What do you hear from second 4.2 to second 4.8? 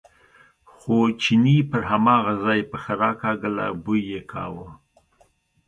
کاوه.